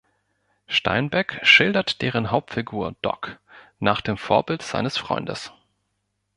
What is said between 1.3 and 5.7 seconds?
schildert deren Hauptfigur Doc nach dem Vorbild seines Freundes.